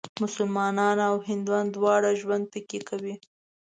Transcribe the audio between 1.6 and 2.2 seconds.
دواړه